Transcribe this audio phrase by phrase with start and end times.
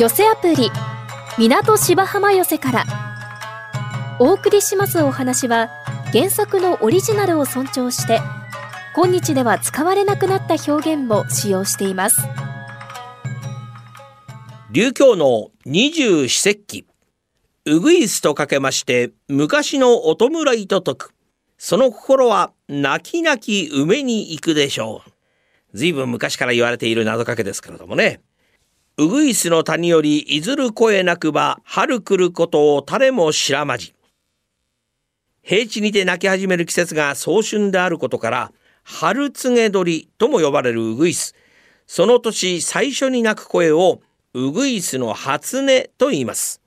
[0.00, 0.70] 寄せアプリ
[1.36, 2.84] 港芝浜寄せから。
[4.18, 5.68] お送りしますお話は
[6.10, 8.22] 原作のオリジナルを尊重して
[8.96, 12.16] 今日では使われなくなった表現も使用しています。
[14.70, 16.86] 琉教の二十四節気。
[17.66, 21.14] うぐいすとかけまして昔のお弔いと説く。
[21.58, 25.10] その心は泣き泣き梅に行くでしょう。
[25.74, 28.22] 随分昔から言われている謎かけですけれどもね。
[28.96, 33.94] うぐいすの谷よりいずる声なくば春来ることを誰も知らまじ
[35.42, 41.34] 平地にて泣き始める季節が早春であることから春告げ鳥とも呼ばれるウグイス
[41.86, 44.00] その年最初に泣く声を
[44.32, 46.60] ウグイスの初音と言います。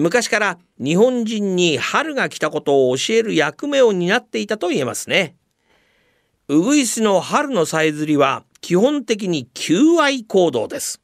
[0.00, 5.36] 昔から日本人に春が来たことを教える役目を担っていたと言えますね。
[6.48, 11.01] ウグイスの春のさえずりは基本的に求愛行動です。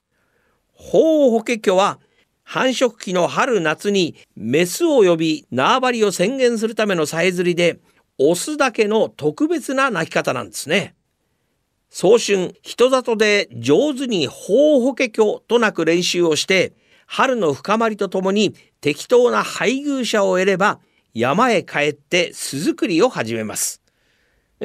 [0.78, 1.98] 法法華経は
[2.44, 7.80] 繁殖期の春夏にメスを呼び縄張りを宣言するためのさえずりで
[8.16, 10.94] オスだけの特別な鳴き方なんですね。
[11.90, 16.72] 早春人里で上手に法法華経と鳴く練習をして
[17.06, 20.80] 春の深まりとともに適当な配偶者を得れば
[21.12, 23.82] 山へ帰って巣作りを始めます。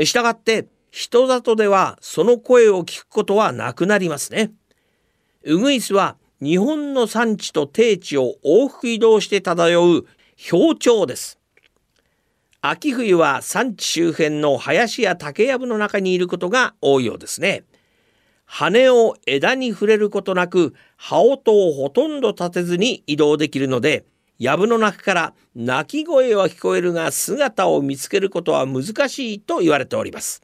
[0.04, 4.52] したがって人里ではその声を聞くことはなくなりますね。
[5.46, 10.06] ウグイスは日本の産地と低地を往復移動して漂う
[10.50, 11.40] 氷鳥です。
[12.62, 17.66] 秋冬は産地周辺の林や竹やぶの中にいることが多いようですね。
[18.46, 24.06] 羽を枝に触れることなく葉音をほとんど立てずに移動できるので
[24.40, 30.43] 藪の中から鳴き声は聞こえるが姿を見つけることは難しいと言われております。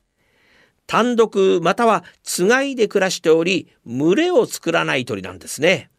[0.89, 5.91] 単独またはつがいで暮らしており群れを作らない鳥なんですね。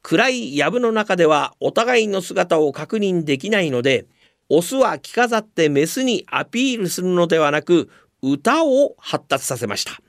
[0.00, 4.06] 暗い藪の中ではお互いの姿を確認できないので
[4.48, 7.90] オスは着飾ってメスにアピールするのではなく
[8.22, 10.00] 歌を発達させました。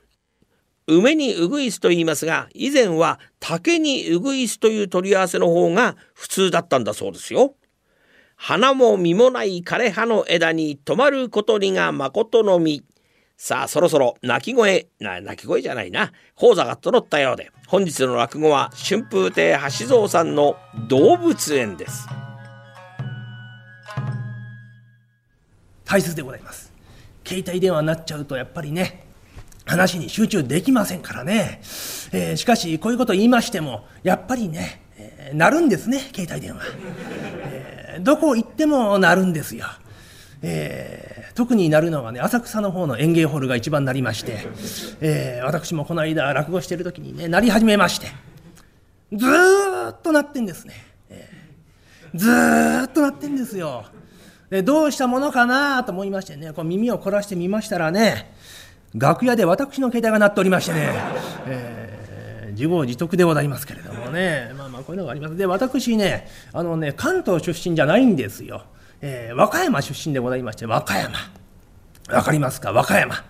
[0.86, 7.54] 梅にウグイスと言いますが以前は竹にウグイスという取り合わせの方が普通だったんだそうですよ。
[8.34, 12.82] 花も実もない枯葉の枝に止まることにが誠の実
[13.40, 14.88] さあそろそろ鳴き声。
[14.98, 16.10] な鳴き声じゃないな。
[16.34, 17.52] 講座が整ったようで。
[17.68, 20.56] 本日の落語は春風亭橋蔵さんの
[20.88, 22.08] 動物園です。
[25.84, 26.72] 大切でございます。
[27.24, 29.06] 携帯電話になっちゃうとやっぱりね
[29.66, 31.60] 話に集中できませんからね、
[32.10, 36.62] えー、しかしこういうこと言いましてもやっぱりね、えー、なるんですね携帯電話、
[37.44, 39.66] えー、どこ行ってもなるんですよ。
[40.42, 44.48] えー、特になるのはね浅草の方の園芸ホールが一番なりまして、
[45.00, 48.08] えー、私もこの間落語してる時にねなり始めまして
[49.12, 50.74] ずっとなってんですね、
[51.08, 52.28] えー、ず
[52.86, 53.84] っとなってんですよ。
[54.50, 58.34] でどうしたものかなと思いましてねこう耳を凝らしてみましたらね
[58.92, 60.92] 楽屋で私の携帯が鳴っておりましてね、
[61.46, 65.36] えー、自業自得でございますけれどもねまあまあこういうのがあります。
[65.36, 68.64] で私ねあのね関東出身じゃないんですよ。
[69.00, 71.14] えー、和歌山出身でございまして和歌山。
[72.10, 72.72] わかりますか？
[72.72, 73.24] 和歌山。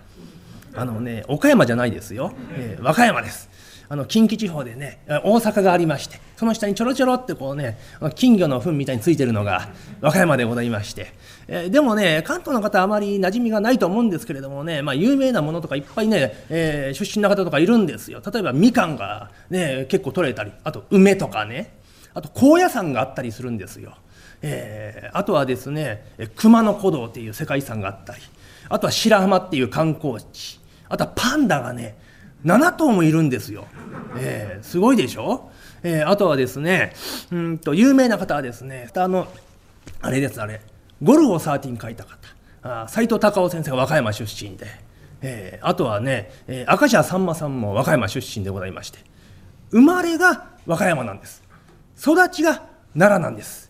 [0.75, 3.49] あのね岡山じゃないですよ、えー、和歌山です。
[3.91, 7.79] あの近畿地方でね大阪がありましてその下にちょろちょろってこうね
[8.13, 9.69] 金魚の糞みたいについてるのが
[9.99, 11.11] 和歌山でございまして、
[11.47, 18.21] えー、でもね関東の方あまり馴染みがないと思うんですけれどもね、まあ、有名なものとかいっぱいね、えー、出身の方とかいるんですよ。
[18.31, 21.73] 例えばみかんがね結構取れたりあと梅とかね
[22.13, 23.95] あと高野山があったりするんですよ。
[24.41, 26.05] えー、あとはですね
[26.35, 28.21] 熊野古道っていう世界遺産があったり
[28.69, 31.97] あとは白浜っていう観光地あとはパンダがね
[32.45, 33.67] 7頭もいるんですよ、
[34.17, 35.51] えー、すごいでしょ、
[35.83, 36.93] えー、あとはですね
[37.31, 39.27] うんと有名な方はですねあの
[40.01, 40.61] あれですあれ
[41.01, 42.87] ゴルゴ13書いた方。
[42.89, 44.67] 斎藤隆夫先生が和歌山出身で、
[45.21, 48.99] えー、あとはね、えー、明石家さんまさんも和歌山出身でございまして。
[49.71, 51.43] 生まれが和歌山なんです。
[51.97, 52.63] 育ちが
[52.93, 53.68] 奈良なんです。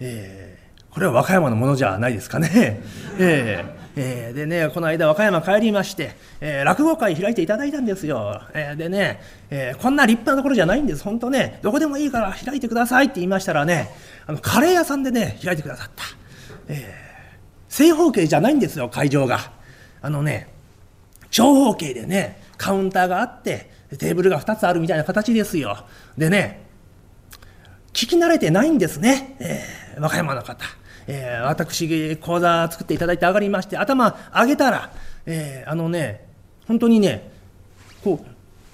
[0.00, 2.50] えー、これは和歌山のものじゃないですかね。
[3.18, 11.02] えーえー、でねこの間和歌山帰りまして、えー、落語会開いていただいたんですよ、えー、でね、えこんな立派なところじゃないんです。
[11.02, 13.90] 本当ねどこでもいいから開いてくださいって言いましたらね
[14.26, 16.04] あのカレー屋さんでね開いてくださった、
[16.68, 16.94] え
[17.68, 19.52] 正方形じゃないんですよ会場が。
[20.00, 20.48] あのね
[21.30, 25.84] 長方形でねカウンターがあってテーブルが2つあるみたいな形ですよ。
[26.16, 26.66] でね
[27.92, 30.64] 聞き慣れてないんですね、えー、和歌山の方、
[31.06, 34.90] えー、私講座作っていただいて上がりまして頭上げたら、
[35.26, 36.28] えー、あのね
[36.66, 37.30] 本当にね
[38.02, 38.26] こう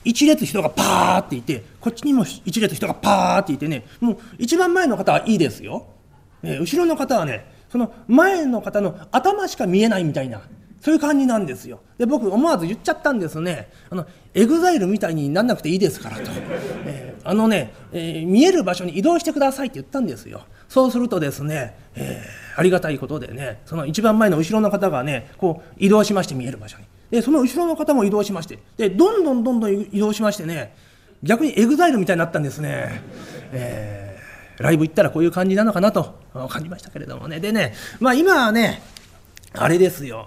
[0.05, 5.87] 一列人がパーっていてこっちにも一列人がパーっていてねもう一番前の方はいいですよ、
[6.43, 10.43] えー、後ろの方はねその前の方の頭しか見えないみたいな
[10.85, 11.81] そういう感じなんですよ。
[11.97, 13.71] で僕思わず言っちゃったんですね。
[13.89, 16.25] あの EXILE みたいになんなくていいですからと、
[16.85, 20.43] えー、あのね、えー、見える場所に移動してくださいって言ったんですよ。
[20.69, 26.85] そうするとですね、えー、ありがたいことでねその一番前の後ろの方がねこう移動しまして見える場所に。
[27.11, 30.75] でその後ろの方も移動しましてでどんどんどんどん移動しましてね
[31.23, 33.01] 逆に EXILE みたいになったんですね。
[33.53, 36.21] えー、ライブ行ったらこういう感じなのかなと
[36.51, 37.41] 感じましたけれどもね。
[37.41, 38.83] でね、まあ今はね、
[39.57, 40.27] あれですよ。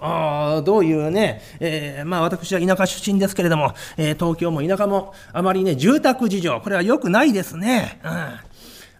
[0.64, 8.00] どういうね、えー、まあ私は田舎出身ですけれども、えー、東京も田舎もあまりね、住宅事情、これは良くないですね。
[8.04, 8.10] うん。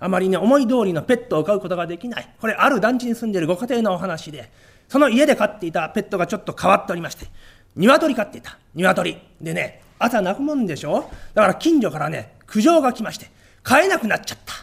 [0.00, 2.28] あまりね、思い通りのペットを飼うことができない。
[2.40, 4.50] これ、ある団地に住んでいるご家庭のお話で、
[4.88, 7.26] その家で飼っていたペットがちょっと変わっておりまして、
[7.74, 8.58] 鶏飼っていた。
[8.74, 9.18] 鶏。
[9.40, 11.10] でね、朝泣くもんでしょ？
[11.34, 13.30] だから近所からね、苦情が来まして、
[13.62, 14.54] 飼えなくなっちゃった。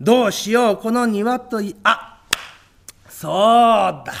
[0.00, 1.76] どうしよう、この鶏。
[1.84, 2.20] あ
[3.08, 3.32] そう
[4.04, 4.12] だ。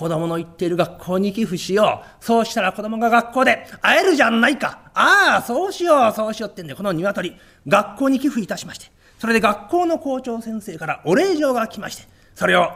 [0.00, 2.24] 子供の行っている学校に寄付しよう。
[2.24, 4.90] そうしたら子供が学校で会えるじゃないか。
[4.94, 7.36] ああ、そうしよう、そうしようってんで、この鶏、
[7.68, 12.70] 学校に寄付いたしまして、それで学校の校長先生からお礼状が来まして、それを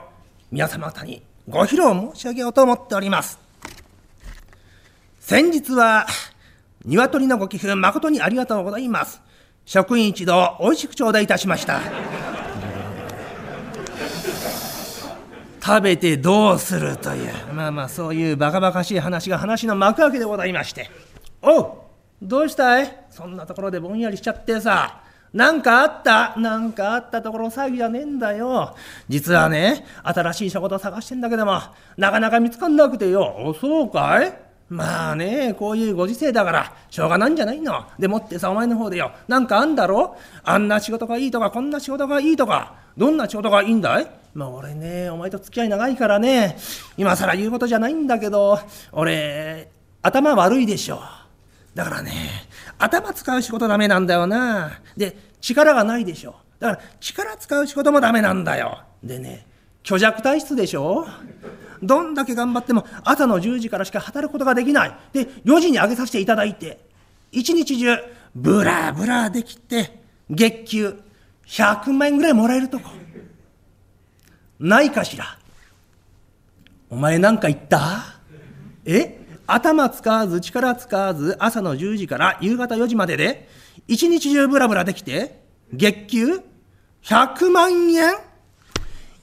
[0.52, 3.38] 皆様方にご披露申し上げようと思っております。
[5.18, 6.06] 先日は、
[6.84, 9.22] 鶏のご寄付誠にありがとうございます。
[9.64, 11.80] 職員一同、美味しく頂戴いたしました。
[15.66, 20.90] 食べてどうするという、まあまあそういうバカバカしい話が話の幕開けでございまして。
[21.40, 21.72] おう
[22.20, 23.06] どうしたい？
[23.08, 25.00] そんなところでぼんやりしちゃってさ。
[25.32, 26.36] なんかあった？
[26.36, 28.76] なんかあったところ詐欺じゃねえんだよ。
[29.08, 31.60] 実はね、新しい仕事探してんだけども、
[31.96, 33.34] なかなか見つかんなくてよ。
[33.38, 34.43] お、そうかい？
[34.68, 37.84] まあね、こういうご時世だから、しょうがないんじゃないの。
[37.98, 40.16] でもってさ、お前の方でよ、なんかあんだろ？
[40.42, 44.10] あんな仕事がいいとか、こんな仕事がいいとか、どんな仕事がいいんだい？
[44.32, 46.56] まあ俺ね、お前と付き合い長いからね、
[46.96, 48.58] 今更言うことじゃないんだけど、
[48.92, 49.70] 俺、
[50.02, 51.00] 頭悪いでしょ。
[51.74, 52.12] だからね、
[52.78, 54.80] 頭使う仕事ダメなんだよな。
[54.96, 56.36] で、力がないでしょ。
[56.58, 58.80] だから力使う仕事もダメなんだよ。
[59.02, 59.46] でね、
[59.84, 61.06] 虚弱体質でしょ？
[61.82, 64.96] どんだけ頑張っても朝の10時からしか働くことができない。
[65.12, 66.80] で、4時に上げさせていただいて、
[67.30, 67.96] 一日中、
[68.34, 70.00] ブラブラできて、
[70.30, 70.94] 月給
[71.46, 72.88] 100万円ぐらいもらえるとこ。
[74.58, 75.38] ないかしら。
[76.88, 78.20] お前なんか言った？
[78.86, 79.20] え？
[79.46, 83.46] 頭使わず力使わず朝の10時から夕方4時までで
[83.86, 86.40] 一日中ブラブラできて月給
[87.02, 88.14] 100万円？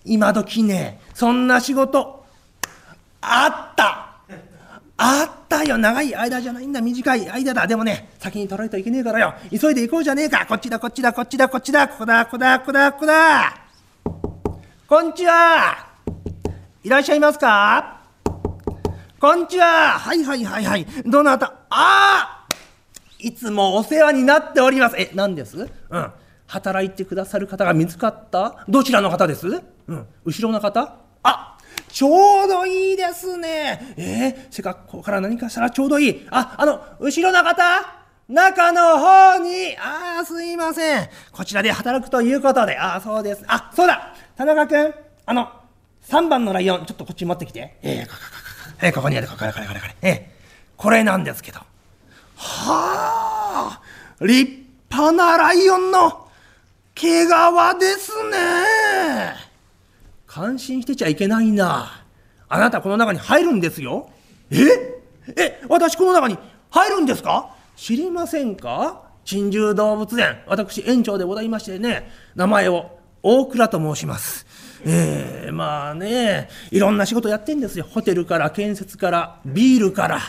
[0.03, 2.25] 今時ねそんな仕事
[3.21, 4.07] あった。
[5.03, 5.77] あったよ。
[5.77, 6.81] 長い間じゃないんだ。
[6.81, 7.65] 短い間だ。
[7.68, 9.33] でもね先に取られといけねえからよ。
[9.50, 10.45] 急いで行こうじゃねえか。
[10.45, 11.88] こっちだこっちだこっちだこっちだ。
[11.88, 12.92] ここだここだここだ。
[12.92, 13.57] ここだ
[14.88, 15.88] こんにちは。
[16.83, 18.01] いらっしゃいますか？
[19.19, 20.00] こんにちは。
[20.00, 20.86] はいはいはいはい。
[21.06, 21.47] どなた？
[21.69, 22.47] ああ
[23.19, 24.95] いつもお世話になっております。
[24.97, 25.69] え何です？
[25.89, 26.12] うん。
[26.47, 28.65] 働いてくださる方が見つかった？
[28.68, 29.62] どちらの方です？
[29.92, 30.98] うん後ろの方？
[31.24, 31.58] あ
[31.90, 38.02] ちょうどいいですねえー、せっかくここから何かしたらちょうどいいああの後ろの方？
[38.30, 41.10] 中の方に、ああ、すいません。
[41.33, 43.44] こちらで働くということで、ああ、そうです。
[43.45, 44.94] あ、そうだ田中君、
[45.26, 45.52] あの、
[46.07, 47.78] 3番のライオン、ちょっとこっち持ってきて。
[47.81, 48.21] えー、ここ、こ
[48.71, 49.95] こ、えー、ここにある、ここ、これ、これ、これ、これ。
[50.02, 51.60] えー、これなんですけど。
[51.60, 51.66] は
[52.38, 53.81] あ、
[54.21, 56.30] 立派なライオンの
[56.95, 57.30] 毛皮
[57.80, 58.60] ですね。
[60.33, 62.06] 感心してちゃいけないな。
[62.47, 64.09] あなたこの中に入るんですよ。
[64.50, 64.56] え？
[65.35, 66.38] え、私この中に
[66.69, 67.54] 入るんですか？
[67.76, 69.04] 知りませんか？
[69.26, 70.42] 珍獣動物園。
[70.47, 74.45] 私園長でございましてね、名前を大倉と申します。
[74.85, 77.85] えー、まあね、いろんな仕事やってんですよ。
[77.90, 80.21] ホテルから建設からビールから。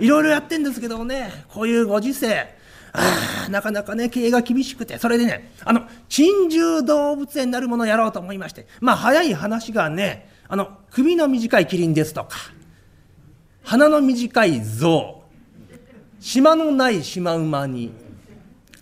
[0.00, 2.52] いろいろやってんですけどもね、こういうご時世、
[2.96, 12.36] あなかなかね、経営が厳しくて、それでね、あの、珍獣動物園なるものをやろうと思いまして、まあ早い話がね、あの、首の短いキリンですとか、
[13.62, 15.22] 鼻の短い象、
[16.20, 17.92] 島のないシマウマに、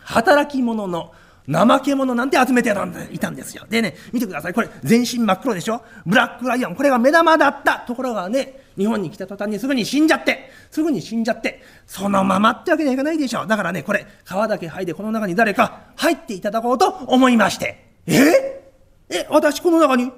[0.00, 1.12] 働き者の
[1.50, 2.74] 怠け者なんて集めて
[3.10, 3.66] いたんですよ。
[3.68, 4.54] でね、見てください。
[4.54, 5.82] これ、全身真っ黒でしょ？
[6.06, 6.74] ブラックライオン。
[6.74, 13.46] これが目玉だったところがね、日本に来た途端にすぐに死んじゃって、すぐに死んじゃって、そのままってわけにはいかないでしょう。
[13.46, 17.86] だからね、これ、皮だけ剥いでこの中に誰か入っていただこうと思いまして。
[18.06, 18.62] え？
[19.10, 20.10] え、私この中に？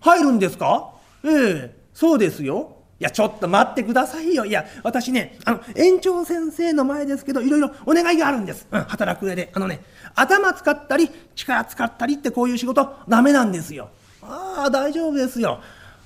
[0.00, 0.92] 入るんですか？
[1.24, 2.76] ええ、そうですよ。
[2.98, 4.44] いや、ちょっと待ってくださいよ。
[4.44, 8.66] いや、私ね、あの、園長先生の前ですけど、いろいろお願いがあるんです。
[8.70, 9.50] うん、働く上で。
[9.54, 9.80] あのね、
[10.14, 13.88] 頭使ったり、力使ったりってこういう仕事、ダメなんですよ。
[14.22, 15.60] ああ、大丈夫ですよ。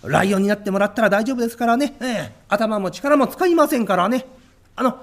[0.07, 1.97] ライオンになってもらったら大丈夫ですからね。
[2.01, 4.27] ええ、頭も力も使いませんからね。
[4.77, 4.99] あの、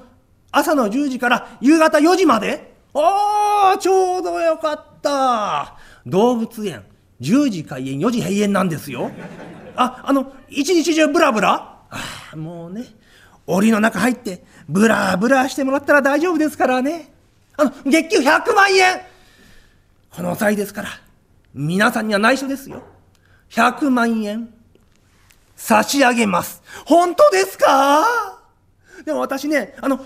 [0.51, 2.73] 朝の10時から夕方4時まで？
[2.93, 5.77] ああ、ちょうどよかった。
[6.05, 6.83] 動物園、
[7.21, 9.11] 10時開園、4時閉園なんですよ。
[9.75, 11.77] あ、あの、一日中ブラブラ？
[11.89, 12.85] あもうね、
[13.47, 17.13] 檻の中入って、ブラブラしてもらったら大丈夫ですからね。
[17.57, 19.01] あの、月給100万円
[20.09, 20.89] この際ですから、
[21.53, 22.83] 皆さんには内緒ですよ。
[23.49, 24.53] 100万円、
[25.63, 26.63] 差し上げます。
[26.85, 28.03] 本当ですか？
[29.05, 30.03] でも私ね、あの、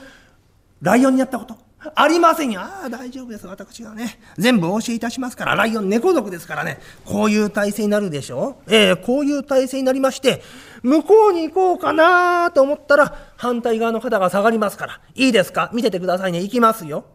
[0.82, 1.58] ライオンにやったこと、
[1.96, 2.60] ありませんよ。
[2.60, 3.48] ああ、大丈夫です。
[3.48, 8.58] 私がね、全部お教えいたしますから、ライオン猫族ですからね、こういう体勢になるでしょ？
[8.68, 10.44] ええー、こういう体勢になりまして、
[10.84, 15.00] 向こうに行こうかなと思ったら、反対側の肩が下がりますから。
[15.16, 15.72] いいですか？
[15.74, 16.42] 見ててくださいね。
[16.42, 17.06] 行きますよ。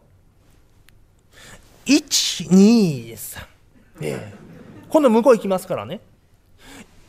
[1.85, 3.45] 1、2、3。
[4.01, 5.99] ええー、今度向こう行きますからね。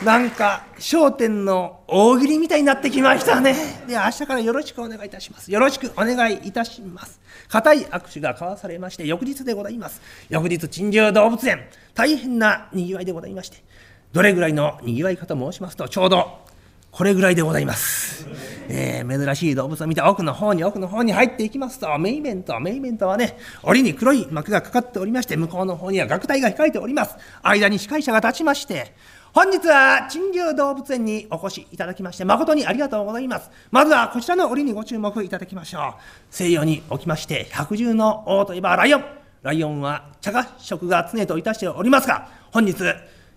[0.05, 3.55] なんか、商店の大喜利みたいになってきましたね。
[3.89, 5.51] で、明日からよろしくお願いいたします。
[5.51, 7.21] よろしくお願いいたします。
[7.49, 10.01] 固い握手が交わされまして、翌日でございます。
[10.29, 13.65] 翌日、珍獣動物園、大変な賑わいでございまして、
[14.13, 16.47] どれぐらいの賑わいかと申しますと、ちょうど
[16.93, 18.27] これぐらいでございます。
[18.69, 27.17] えー、珍しい動物を見て奥の方に奥の方に入っていきますと、メイメント、メイメントはね、檻に黒い幕がかかっておりまして、向こうの方には楽隊が控えております。
[27.43, 28.95] 間に司会者が立ちまして、
[29.39, 33.53] 本日は珍獣動物園にお越しいただきまして誠にありがとうございます。
[33.71, 36.03] まずはこちらの檻にご注目いただきましょう。
[36.29, 39.05] 西洋におきまして百獣の王といえばライオン。
[39.43, 42.75] ライオンは茶褐色が常といたしておりますが、本日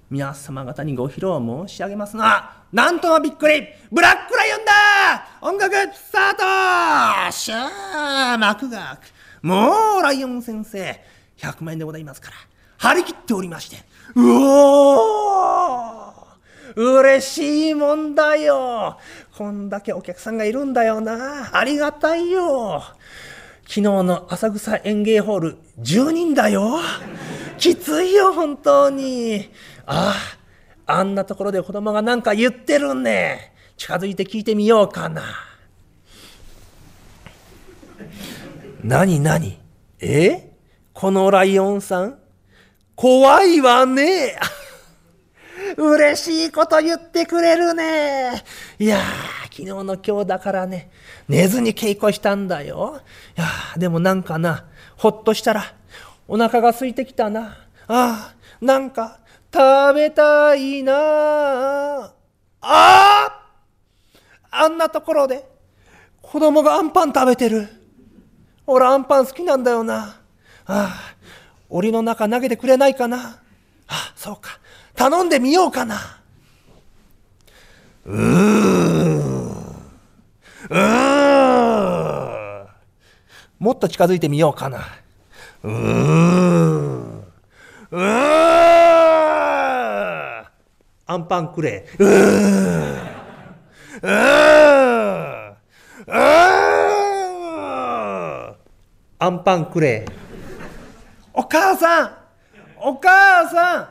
[0.10, 9.08] 皆様方にご披露申し上げますのは、なんともびっくりブラックライオンだ音楽スタートしゃー幕が開
[9.44, 9.46] く。
[9.46, 11.00] もうライオン先生、
[11.38, 12.38] 100万円でございますから、
[12.80, 16.12] 張り切っておりまして、うおー
[16.76, 18.98] 嬉しいもんだよ。
[19.38, 21.58] こんだけお客さんがいるんだよな。
[21.58, 22.82] ありがたいよ。
[23.64, 26.80] 昨日の浅草園芸ホール10人だよ。
[27.58, 29.50] きついよ本当に。
[29.86, 30.16] あ
[30.88, 33.54] あ、あんなところで子供が何か言ってるね。
[33.78, 35.24] 近づいて聞いてみようかな。
[38.84, 39.60] 何何？
[40.00, 40.52] え？
[40.94, 42.21] このライオンさん？
[43.02, 44.38] 怖いわね。
[45.76, 48.44] 嬉しいこと言ってくれるね。
[48.78, 49.00] いや
[49.46, 50.92] 昨日の今日だからね、
[51.28, 53.02] 寝ずに稽古したんだよ。
[53.36, 54.68] いやでもなんかな、
[54.98, 55.74] ほっとしたら、
[56.28, 57.58] お腹が空いてきたな。
[57.88, 59.18] ああ、なんか、
[59.52, 62.14] 食べたいなあ
[62.62, 63.46] あ
[64.52, 65.44] あんなところで
[66.22, 67.68] 子供がアンパン食べてる。
[68.68, 70.22] 俺アンパン好きなんだよな。
[70.68, 71.21] ああ、
[71.72, 73.40] 檻の中投げてくれないかな？
[73.88, 74.60] あ、そうか。
[74.94, 76.20] 頼んでみようかな。
[78.06, 78.22] うー。
[80.70, 82.68] うー。
[83.60, 84.80] もっと近づいてみようかな。
[85.64, 85.72] うー。
[87.92, 88.02] うー。
[91.08, 91.88] アンパンくれ。
[91.98, 92.10] うー。
[94.02, 95.54] うー。
[96.08, 96.16] うー。
[99.20, 100.06] アンパンくれ。
[101.42, 102.12] お母さん
[102.78, 103.90] お母さん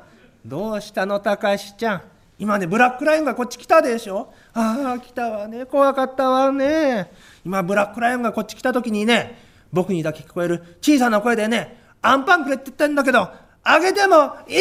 [0.49, 2.03] どうしたの、たかしちゃん。
[2.39, 5.67] 今ね、ブラックライオンがこっち来たでしょああ、来たわね。
[5.67, 7.11] 怖かったわね。
[7.45, 9.37] 今、ブラックライオンがこっち来た時にね、
[9.73, 13.29] 僕にだけ聞こえる小さな声でね、アンパンくれって言ってんだけど、
[13.65, 14.59] あげてもいい？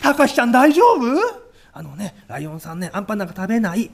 [0.00, 1.02] たかしちゃん大丈夫？
[1.74, 3.90] あのね、ライオンさんね、アンパンなんか食べない？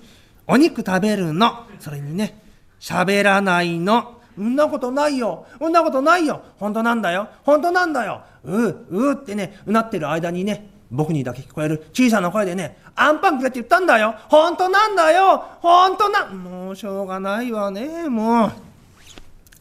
[0.47, 1.67] お肉食べるの。
[1.81, 2.41] それにね、
[2.79, 4.17] 喋らないの。
[4.38, 5.47] んなことないよ。
[5.61, 6.42] んなことないよ。
[6.59, 7.28] 本当なんだよ。
[7.45, 8.23] 本当なんだよ。
[8.45, 14.14] うう、うってね、うなってる間にね、僕にだけ聞こえる小さな声でね、アンパンくれって言ったんだよ。
[14.28, 15.45] 本当なんだよ。
[15.61, 18.52] 本当な、もうしょうがないわね、もう。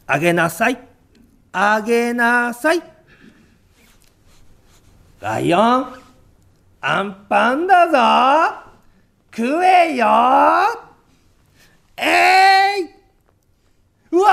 [0.06, 0.78] あげなさい。
[1.52, 2.82] あげなさい。
[5.20, 5.86] ライオン、
[6.80, 8.68] アンパンだぞ。
[9.34, 10.06] 食えよ。
[11.96, 12.90] えい、
[14.10, 14.30] うわ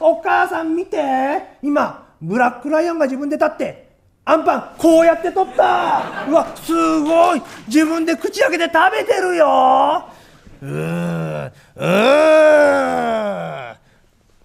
[0.00, 3.88] お母さん見て今、ブラックライオンが自分で立って、
[4.24, 10.08] アンパン、こうやって取ったうわ、すごい自分で口開けて食べてるよ
[10.60, 13.76] うー、うー。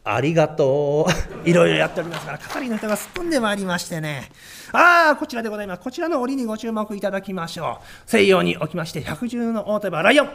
[0.05, 1.07] ありがと
[1.45, 1.49] う。
[1.49, 4.29] いろいろやっておりますから、係の人がすっ飛んでまいりましてね。
[4.73, 5.81] ああ、こちらでございます。
[5.81, 7.85] こちらの折にご注目いただきましょう。
[8.05, 10.29] 西洋におきまして、百獣の王といえばライオン。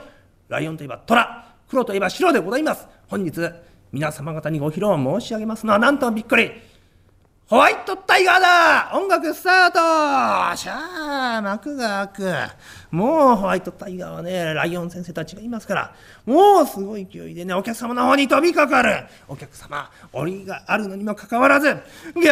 [0.49, 1.45] ライオンといえば虎。
[1.69, 2.89] 黒といえば白でございます。
[3.09, 3.51] 本日、
[3.93, 6.51] 皆様方にご披露申し上げますのは、なんとびっくり。
[7.47, 12.95] ホワイトタイガーだ音楽スタートしゃあ、幕が開く。
[12.95, 15.95] もうホワイトタイガーはね、ライオン先生たちがいますから、
[16.27, 19.07] もうすごい勢いでね、お客様の方に飛びかかる。
[19.29, 21.75] お客様、檻があるのにもかかわらず、
[22.15, 22.31] ゲ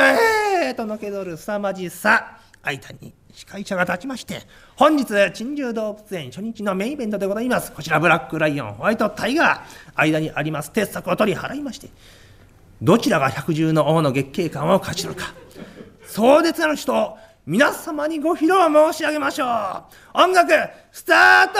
[0.73, 2.37] ーとのけぞる凄まじさ。
[2.63, 4.41] 間に司会者が立ちまして、
[4.77, 7.71] 本日、珍獣動物園初日のメインイベントでございます。
[7.71, 9.61] こちら、ブラックライオン、ホワイトタイガー。
[9.95, 10.71] 間にあります。
[10.71, 11.91] 鉄則を取り払いまして、
[12.81, 15.35] どちらが百獣の王の月桂冠を勝ち取るか。
[16.07, 18.53] 壮絶なる人を皆様にご披露
[18.93, 19.49] 申し上げましょう。
[20.15, 20.55] 音楽
[20.91, 21.59] スタート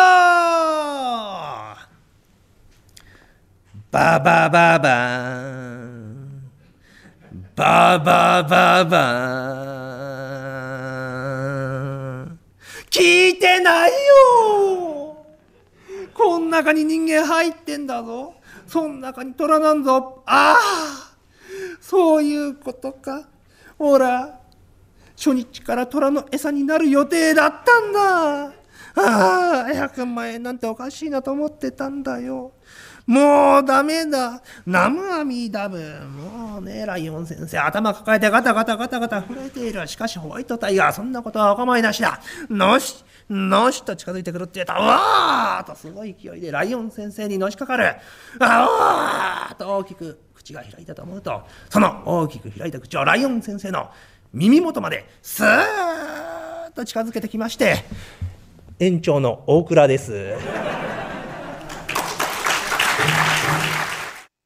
[3.91, 6.43] ババババン。
[7.55, 10.26] ババババン。
[12.97, 15.17] 聞いてないよ
[16.15, 18.35] こん中に人間入ってんだぞ
[18.67, 21.17] そん中に虎なんぞああ
[21.81, 23.29] そういうことか。
[23.79, 24.41] ほら、
[25.17, 28.47] 初日から虎の餌になる予定だったんだ。
[28.47, 28.53] あ
[28.97, 32.53] あ、100万円なんておかしいなと思ってたんだよ。
[33.07, 34.43] もうダメだ。
[34.67, 35.79] ナムアミダブ。
[35.79, 39.87] もうね、ライオン先生、頭抱えてガタガタガタガタ震えている。
[39.87, 42.21] しかしホワイトタイガー、そんなことはお構いなしだ。
[42.51, 44.75] のし、のしと近づいてくるって言った。
[44.75, 47.95] わーとすごい勢いでライオン先生にのしかかる。
[48.41, 53.91] あわーと大きく口が開いたと思うとその大きく開いた口をライオン先生の
[54.33, 55.47] 耳元までスー
[56.69, 57.85] ッと近づけてきまして
[58.79, 60.35] 園長の大倉です。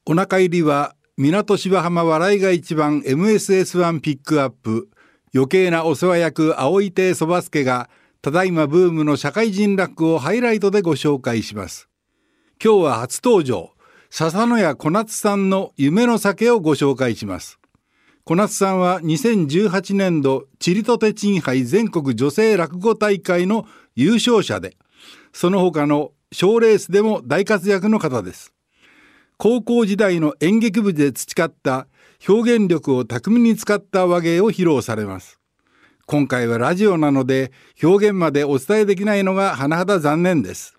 [0.06, 4.88] お腹入りは港芝浜笑いが一番 MSS1 ピックアップ
[5.34, 7.88] 余計なお世話役青亭そば助が
[8.22, 11.88] ただいまブームの社会人ラックをハイライトでご紹介します
[12.62, 13.70] 今日は初登場
[14.12, 17.60] 笹野屋小夏さんの夢の酒をご紹介します。
[18.24, 24.76] 小夏さんは2018年度チリトテチン杯全国女性落語大会の優勝者で、
[25.32, 28.52] その他の賞レースでも大活躍の方です。
[29.42, 31.86] 高校時代の演劇部で培った
[32.28, 35.40] 表現力を巧みに使った和芸を披露されます。
[36.04, 37.50] 今回はラジオなので
[37.82, 40.78] 表現までお伝えできないのが甚だ残念です。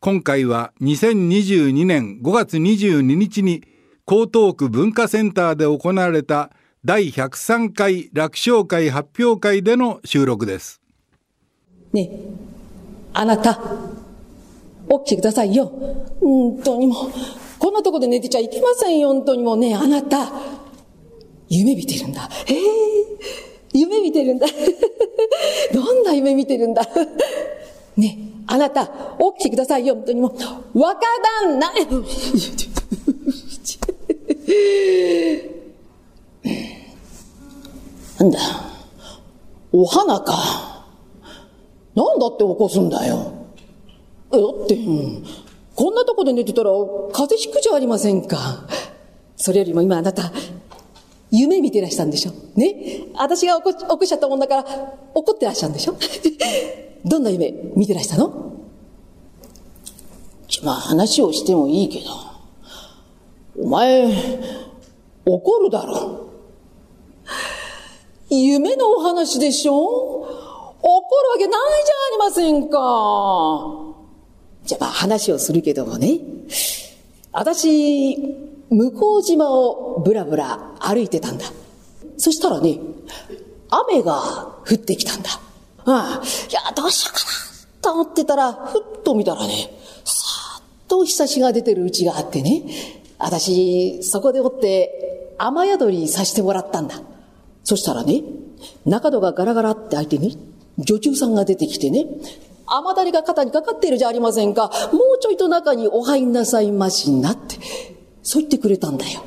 [0.00, 3.62] 今回は2022年5月22日に
[4.10, 6.52] 江東区文化センターで行われた
[6.86, 10.80] 第103回楽勝会発表会での収録です。
[11.92, 12.30] ねえ、
[13.12, 13.60] あなた、
[14.88, 15.70] 起きてくださいよ。
[16.20, 16.94] 本当にも、
[17.58, 20.30] こんなとこで寝てちゃいけませんよ、本当にもうねあなた、
[21.48, 22.28] 夢見てるんだ。
[22.48, 22.58] ええ
[23.74, 24.46] 夢見てるんだ。
[25.74, 26.88] どんな夢見てるんだ。
[27.96, 28.92] ね、あなた、起
[29.40, 30.32] きてくださいよ、本当にも。
[30.74, 31.00] 若
[31.42, 31.72] 旦那
[38.20, 38.38] なんだ、
[39.72, 40.84] お花か。
[41.94, 43.33] なんだって起こすんだよ。
[44.36, 44.78] だって、
[45.74, 46.70] こんなとこで寝てたら
[47.12, 48.66] 風邪ひくじゃありませんか。
[49.36, 50.32] それよりも今あなた、
[51.30, 54.64] 夢見てらしたんでしょね私が起こ起こしちゃったもんだから
[55.14, 55.96] 怒ってらっしゃるんでしょ
[57.04, 58.30] どんな夢見てらしたの？
[60.62, 62.04] まあ話をしてもいいけど、
[63.60, 64.08] お前、
[65.26, 66.20] 怒るだろ。
[68.30, 69.74] 夢のお話でしょ？
[69.74, 70.26] 怒
[71.22, 73.73] るわけないじゃありませんか。
[74.64, 76.20] じゃあまあ話をするけどもね。
[77.32, 78.16] 私、
[78.70, 81.46] 向島をぶらぶら歩いてたんだ。
[82.16, 82.78] そしたらね、
[83.70, 85.30] 雨が降ってきたんだ。
[85.84, 87.26] ああ、いや、どうしようかな、
[87.82, 89.70] と思ってたら、ふっと見たらね、
[90.04, 92.62] さーっと日差しが出てるうちがあってね、
[93.18, 97.02] 私、そこでおって、雨宿りさせてもらったんだ。
[97.64, 98.22] そしたらね、
[98.86, 100.32] 中戸がガラガラって開いてね、
[100.78, 102.06] 女中さんが出てきてね、
[102.66, 104.70] 雨だれが肩にかかっているじゃありませんか。
[104.92, 107.56] もうちょいと中にお入んなさいましなって、
[108.22, 109.22] そう言ってくれたんだよ。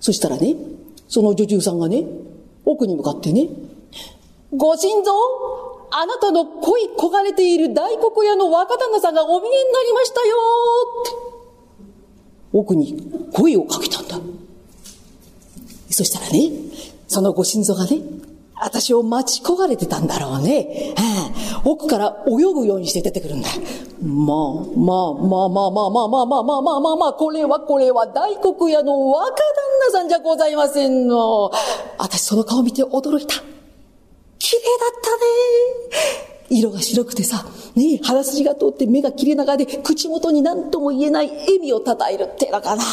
[0.00, 0.56] そしたらね、
[1.08, 2.04] その女中さんがね、
[2.64, 3.48] 奥に向かってね、
[4.56, 5.12] ご心臓
[5.90, 10.36] あなたの恋焦がれている大黒屋の若旦那さんがお見えになりましたよ
[11.02, 11.10] って、
[12.52, 14.18] 奥に声をかけたんだ。
[15.90, 16.50] そしたらね、
[17.06, 18.00] そのご心臓がね、
[18.64, 20.94] 私を待ち焦がれてたんだろうね。
[20.96, 23.48] はあ、奥から泳ぐようにして出てくるんだ。
[24.00, 29.42] まあ、まあ、まあまあまあまあまあまあまあまあまあまあ、これはこれは大黒屋の若旦
[29.86, 31.52] 那さんじゃございませんの。
[31.98, 33.34] 私その顔見て驚いた。
[34.38, 35.10] 綺麗だった
[36.16, 36.58] ね。
[36.58, 42.82] 色が白くてさ、ね鼻筋が通って目が切れ長で口元に何とも言えない笑みをたたえるってのかな。
[42.82, 42.86] あ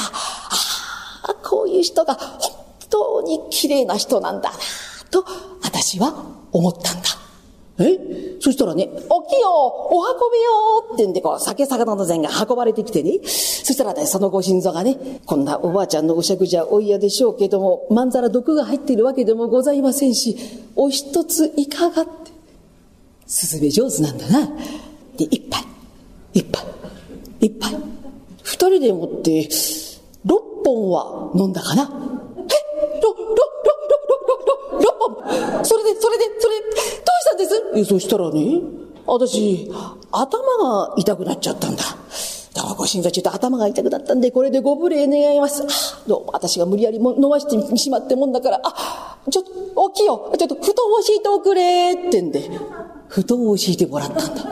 [1.29, 2.51] あ、こういう人が本
[2.89, 4.57] 当に綺麗な人なんだな。
[5.11, 5.25] と、
[5.81, 6.13] 私は
[6.51, 7.09] 思ったんだ。
[7.79, 8.37] え？
[8.39, 13.19] そしたらね、おきよお運びよってんで、こう、酒魚の膳が運ばれてきてね。
[13.23, 20.37] そしたらね、そのご心臓がね、こんなおばあちゃんのお酌じゃお嫌でしょうけども、まんざら毒が入っているわけでもございませんし、
[20.75, 22.11] お一ついかがって。
[23.25, 24.45] すすめ上手なんだな。
[25.17, 25.63] で、一杯、
[26.33, 26.63] 一杯、
[27.39, 27.75] 一杯。
[28.43, 29.49] 二人でもって、
[30.25, 31.83] 六本は飲んだかな。
[31.83, 33.01] え？
[33.01, 33.50] ろ、ろ、
[35.07, 35.11] 6
[35.55, 36.71] 本それで、それで、それ、どう
[37.21, 37.63] したんです？
[37.75, 38.61] いや、そしたらね、
[39.05, 39.71] 私、
[40.11, 41.83] 頭が痛くなっちゃったんだ。
[42.53, 45.63] だからご心臓ちょっと頭が痛くなったんで、これでご無礼願います。
[46.07, 50.33] どうも私が無理やりも飲ましてしまってもんだから、あ、ちょっと、大きいよ。
[50.37, 52.51] ちょっと布団を敷いておくれってんで、
[53.07, 54.43] 布団を敷いてもらったんだ。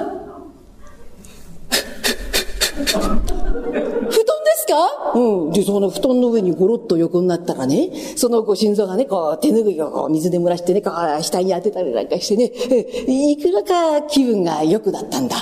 [4.49, 5.11] ですか？
[5.15, 5.51] うん。
[5.51, 12.45] で、その布団の上にゴロッと横になったらね、そのご心臓がね、こう、手拭いをこう水で蒸らしてね、こう、額に当てたりなんかしてね、
[13.07, 15.37] いくらか気分が良くなったんだ。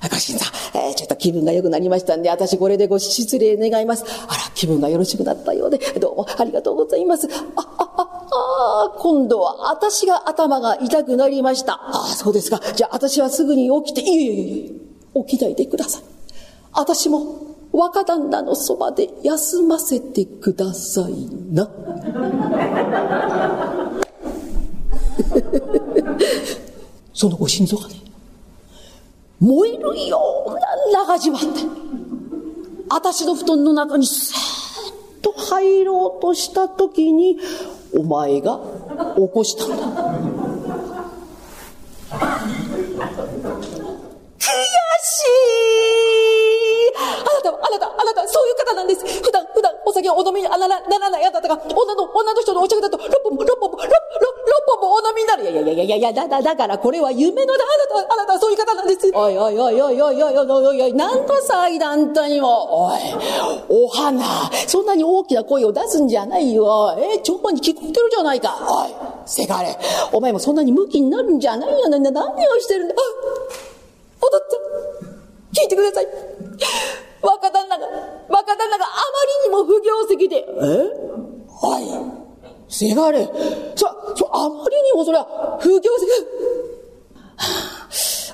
[0.00, 4.04] あ、ご心臓、えー、ちょっと気分が良くなりましたんで、私これでご失礼願います。
[4.28, 7.26] あら、気分がよろしくなったようで、どうもありがとうございます。
[7.56, 11.72] あ、あ、あ、あ、今度は私が頭が痛くなりました。
[11.72, 12.60] ああ、そうですか。
[12.76, 14.80] じゃあ私はすぐに起きて、いえいえい
[15.16, 16.02] え、起きないでください。
[16.74, 17.47] 私も
[17.78, 21.70] 若旦那のそばで休ませてくださいな。
[27.14, 27.94] そのご心臓がね、
[29.38, 30.60] 燃えるような
[31.04, 31.46] 長じわって、
[32.90, 37.38] 私の布団の中にさーっと入ろうとした時に、
[37.96, 38.58] お前が
[39.16, 39.76] 起こしたんだ。
[44.36, 44.48] 悔し
[46.16, 46.17] い
[46.98, 49.06] あなたは、あなた、あなた、そういう方なんです。
[49.22, 53.88] 普段、普段、お酒をお飲みにならならないあなたが、女の、女の人のお茶だと、六本も、六本も、六
[54.66, 55.44] 本もお飲みになる。
[55.44, 57.64] いやいやいやいやいや、だ、だ、だからこれは夢のだ。
[57.64, 59.10] あなたは、あなたはそういう方なんです。
[59.14, 62.88] おいおいおいおいおいおいおいおいおい、なんと騒いだんとにも。
[62.90, 63.00] おい、
[63.68, 64.24] お花、
[64.66, 66.96] そんなに大きな声を出すんじゃないよ。
[66.98, 68.56] え長官に聞こえてるじゃないか。
[68.60, 68.94] おい、
[69.26, 69.76] せがれ、
[70.12, 71.88] お前もそんなにムキになるんじゃないよ。
[71.88, 72.94] な、な、何をしてるんだ。
[74.20, 75.07] 踊っちゃ
[75.58, 76.06] 聞いてください。
[77.20, 77.86] 若旦那が、
[78.28, 80.62] 若旦那があまりにも不行跡で、え？
[81.60, 81.82] はい。
[82.68, 83.28] せがれ、
[83.74, 85.90] そ、そ、あまりにもそれは不行跡、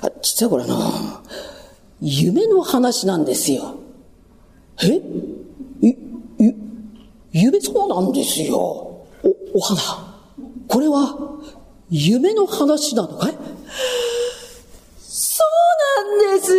[0.05, 1.23] あ、実はこれな、
[2.01, 3.75] 夢の話なんですよ。
[4.83, 5.01] え？
[5.81, 5.97] ゆ、
[6.37, 6.55] ゆ、
[7.31, 8.57] 夢そうなんですよ。
[8.57, 9.07] お、
[9.55, 9.81] お花。
[10.67, 11.17] これは、
[11.89, 13.37] 夢の話なのかい？
[16.05, 16.53] なんです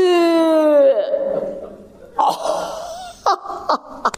[2.19, 4.13] あ、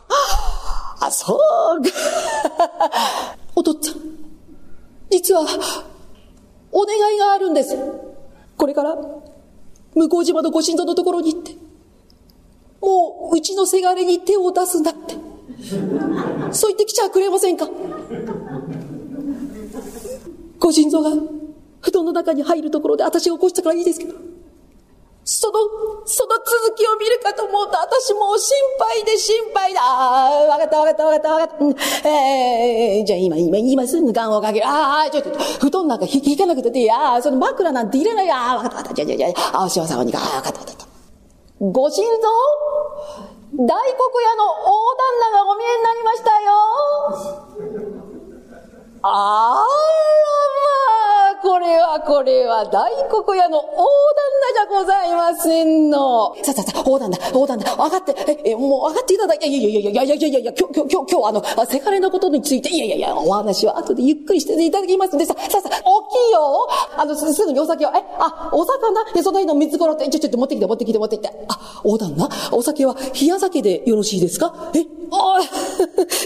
[1.01, 1.38] あ、そう
[1.83, 1.91] か。
[3.55, 4.01] お父っつぁん、
[5.11, 5.47] 実は、
[6.71, 7.77] お願いがあるんです。
[8.57, 8.97] これから、
[9.95, 11.53] 向島のご神像のところに行って、
[12.81, 15.14] もう、うちのせがれに手を出すんだって。
[16.53, 17.69] そう言ってきちゃくれませんか
[20.61, 21.11] ご心臓が
[21.81, 24.14] 布団の中に入るところで私が起こしたからいいですけど、
[25.31, 25.61] その、
[26.07, 29.83] その続きを見るかと思うと、私もう心配で心配だ。
[29.83, 31.64] ああ、わかったわかったわかったわかった。
[31.67, 31.75] うん、
[32.09, 34.67] えー、じゃあ今、今、今すぐガンをかける。
[34.67, 36.91] ああ、ちょっと、布団なんか引かなくていい。
[36.91, 38.31] ああ、その枕なんて入れない。
[38.31, 38.95] ああ、わかったわかった。
[38.95, 40.87] じゃあじゃあじゃあ、青島さんにか、ああ、わかったわかった。
[41.61, 42.29] ご心臓？
[43.53, 46.49] 大黒屋の大旦那がお見えになりましたよ。
[49.03, 49.64] あらまあ、
[51.42, 56.35] これはこれは大黒屋の大旦那じゃございませんの。
[56.42, 66.68] さあさあさあ、大旦那、大旦那、上がって、え、えもう上がっていただいて、いやいやいやいやいやいやいや、今日、今日、今日、今日、あの、せかれのことについて、いやいやいや、お話は後でゆっくりしていただきますんで、さあさあさあ、大きいよ。
[66.96, 69.05] あの、すぐにお酒を、え、あ、お魚？
[69.16, 71.29] え、その日の水頃って、ちょ、ちょっと持ってきて、持ってきて、持ってきて。
[71.48, 74.72] あ、大旦那、お酒は冷や酒でよろしいですか？
[74.74, 75.40] え、あ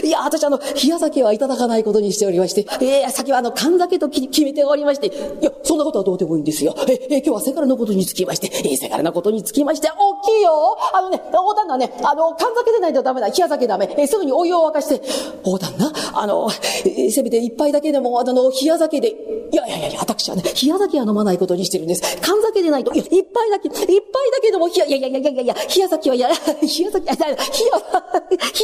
[0.03, 5.11] い いや、私あの、冷酒はいただかないことにしておりまして、えー、先はあの、缶酒と決めておりまして、い
[5.43, 6.75] や、そんなことはどうでもいいんですよ。
[6.87, 10.77] えー、今日はせがれのことにつきまして、えー、せがれのことにつきまして、大きいよ。
[10.93, 15.01] あのね、大旦那ね、あの、缶酒でないとダメだ、冷酒ダメ、えー、すぐにお湯を沸かして、
[15.43, 16.49] 大旦那、あの、
[16.85, 22.01] えー、せめて一杯だけでも、あの、冷酒で、いやいやいや、私はね、冷酒は飲まないことにしてるんです。
[22.21, 24.01] 缶酒でないと、いや、一杯だけ、一杯だ
[24.41, 26.35] けでも、いやいやいやいやいや、冷酒は、や、冷
[26.67, 27.31] 酒、冷や、冷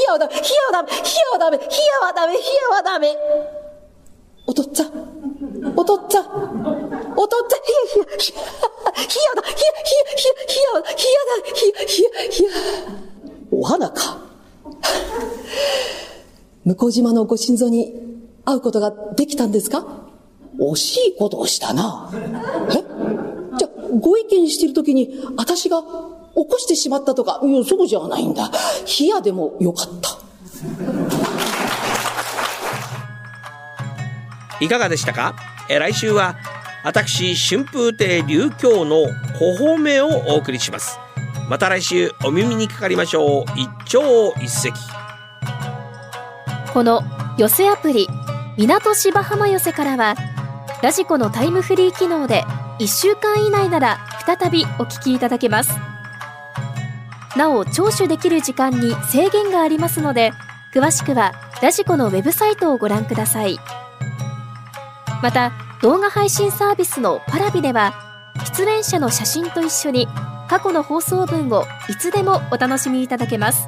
[0.08, 3.18] や、やはダメ、冷やはダメ、冷やはダメ、冷やはダメ、冷やはダメ。
[4.48, 4.90] おとっつぁん、
[5.78, 6.26] おとっつぁん、
[7.16, 12.54] おとっつぁん、冷や、冷や、冷やだ、冷や、冷や、冷や、冷や、冷やだ、冷や、冷や、
[13.52, 14.18] お花か。
[16.66, 17.94] 向島のご心臓に
[18.46, 19.86] 会うことができたんですか
[20.60, 22.12] 惜しいことをしたな。
[22.70, 22.74] え
[23.58, 25.84] じゃあ、ご意見してるときに、私が
[26.44, 28.50] 起こしてしまったとか、いや、そうじゃないんだ。
[29.00, 30.18] 冷やでもよかった。
[34.62, 35.36] いかがでしたか？
[35.70, 36.36] え来週は
[36.84, 39.06] 私春風亭流京の
[39.38, 40.98] ほほめをお送りします。
[41.50, 43.46] また来週お耳にかかりましょう。
[43.56, 44.74] 一朝一夕。
[46.74, 47.02] この
[47.38, 48.08] 寄せアプリ
[48.58, 50.16] 港芝浜寄せからは
[50.84, 52.44] ラジコのタイムフリー機能で
[52.80, 55.72] 1週間以内なら再びお聞きいただけます
[57.36, 60.34] なお聴取できる時間に制限がありますので
[60.74, 63.60] 詳しくはラジコのウェブサイトをご覧ください。
[65.22, 67.94] また動画配信サービスのパラビでは
[68.56, 70.08] 出演者の写真と一緒に
[70.48, 73.68] 過去の放送分をいつでもお楽しみいただけます。